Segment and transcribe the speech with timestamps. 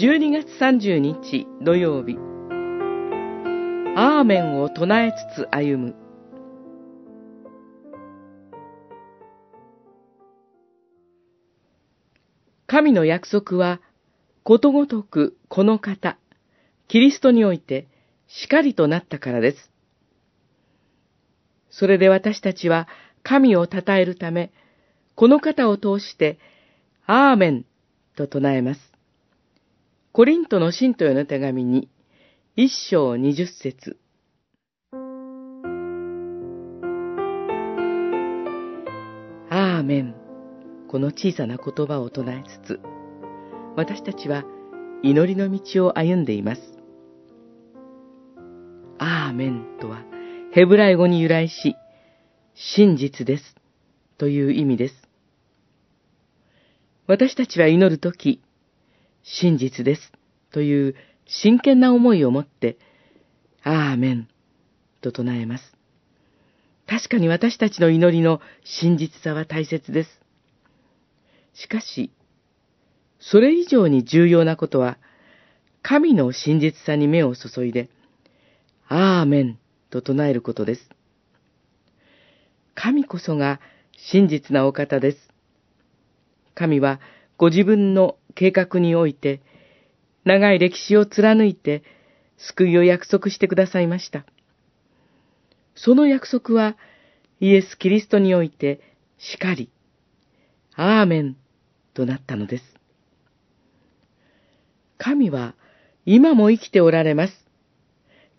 [0.00, 2.16] 12月30日土曜日
[3.96, 5.94] アーメンを唱えつつ歩む
[12.66, 13.82] 神の約束は
[14.42, 16.16] ことごとくこの方、
[16.88, 17.86] キリストにおいて
[18.26, 19.70] しかりとなったからです。
[21.68, 22.88] それで私たちは
[23.22, 24.50] 神を称えるため、
[25.14, 26.38] この方を通して、
[27.04, 27.66] アーメン
[28.16, 28.89] と唱えます。
[30.12, 31.88] コリントの信徒への手紙に、
[32.56, 33.96] 一章二十節。
[39.48, 40.16] アーメン。
[40.88, 42.80] この小さな言葉を唱えつつ、
[43.76, 44.42] 私たちは
[45.04, 46.60] 祈りの道を歩んでいます。
[48.98, 50.02] アーメンとは、
[50.50, 51.76] ヘブライ語に由来し、
[52.56, 53.54] 真実です
[54.18, 54.94] という意味です。
[57.06, 58.42] 私たちは祈るとき、
[59.22, 60.12] 真実です
[60.52, 60.94] という
[61.26, 62.78] 真剣な思いを持って、
[63.62, 64.28] アーメン
[65.00, 65.76] と唱えます。
[66.86, 70.20] 確かに私たちの祈りの真実さは大切です。
[71.54, 72.10] しかし、
[73.20, 74.98] それ以上に重要なことは、
[75.82, 77.90] 神の真実さに目を注いで、
[78.88, 79.58] アーメン
[79.90, 80.90] と唱えることです。
[82.74, 83.60] 神こそが
[83.96, 85.18] 真実なお方です。
[86.54, 86.98] 神は
[87.36, 89.40] ご自分の計画において、
[90.24, 91.82] 長い歴史を貫いて、
[92.36, 94.24] 救いを約束してくださいました。
[95.74, 96.76] その約束は、
[97.40, 98.80] イエス・キリストにおいて、
[99.18, 99.70] しかり、
[100.74, 101.36] アーメン
[101.94, 102.64] となったのです。
[104.98, 105.54] 神は、
[106.04, 107.46] 今も生きておられます。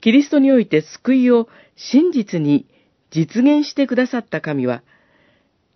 [0.01, 2.67] キリストにおいて救いを真実に
[3.11, 4.83] 実現してくださった神は、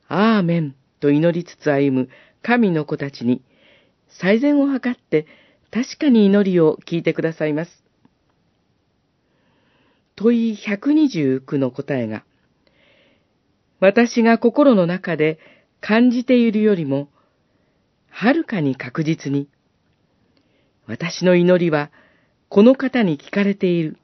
[0.07, 2.09] アーメンと祈りつつ歩む
[2.41, 3.43] 神の子たちに、
[4.07, 5.27] 最善を図って
[5.71, 7.83] 確かに祈りを聞いてくださいます。
[10.15, 12.23] 問い129の答えが、
[13.79, 15.39] 私が心の中で
[15.81, 17.09] 感じているよりも、
[18.09, 19.49] はるかに確実に、
[20.87, 21.91] 私の祈りは
[22.47, 23.97] この方に聞かれている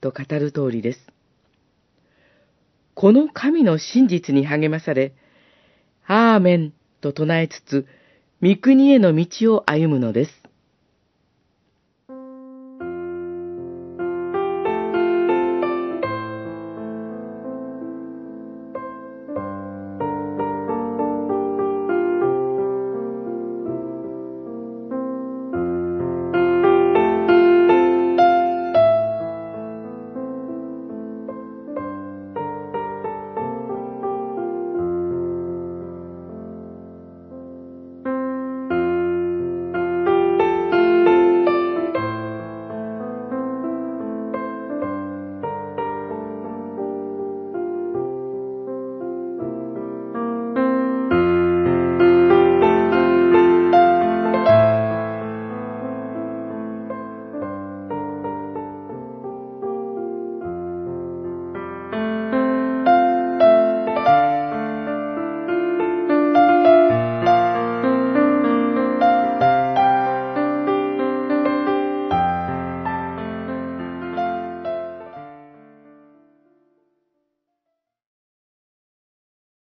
[0.00, 1.00] と語る通りです。
[2.94, 5.14] この神の真実に励まされ、
[6.06, 7.86] アーメンと唱えつつ、
[8.42, 10.39] 御国への道を歩むのです。